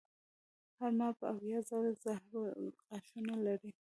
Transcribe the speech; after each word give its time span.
هر 0.79 0.91
مار 0.99 1.13
به 1.19 1.25
اویا 1.35 1.59
زره 1.69 1.89
د 1.95 1.99
زهرو 2.03 2.41
غاښونه 2.87 3.35
لري. 3.47 3.71